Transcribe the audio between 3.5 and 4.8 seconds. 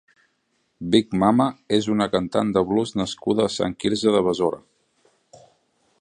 Sant Quirze de Besora.